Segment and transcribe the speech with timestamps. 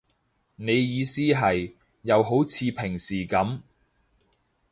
[0.55, 3.59] 你意思係，又好似平時噉